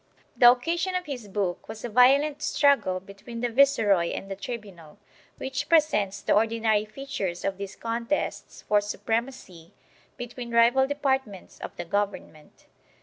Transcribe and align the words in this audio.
4 0.33 0.33
The 0.39 0.49
occasion 0.53 0.95
of 0.95 1.05
his 1.05 1.27
book 1.27 1.67
was 1.69 1.85
a 1.85 1.89
violent 1.89 2.41
struggle 2.41 2.99
between 2.99 3.41
the 3.41 3.49
viceroy 3.51 4.07
and 4.07 4.31
the 4.31 4.35
tribunal, 4.35 4.97
which 5.37 5.69
presents 5.69 6.23
the 6.23 6.33
ordinary 6.33 6.85
features 6.85 7.45
of 7.45 7.57
these 7.59 7.75
contests 7.75 8.63
for 8.63 8.81
supremacy 8.81 9.75
between 10.17 10.49
rival 10.55 10.87
depart 10.87 11.27
ments 11.27 11.59
of 11.59 11.75
the 11.75 11.85
government. 11.85 12.65